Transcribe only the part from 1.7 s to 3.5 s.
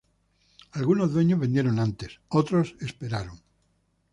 antes, otros se esperaron.